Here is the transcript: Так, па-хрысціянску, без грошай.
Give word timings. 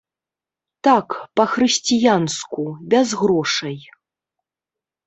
Так, 0.87 1.07
па-хрысціянску, 1.39 2.61
без 2.95 3.07
грошай. 3.21 3.77